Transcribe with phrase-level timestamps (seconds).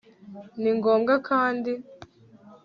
[0.61, 1.71] ni ngombwa kandi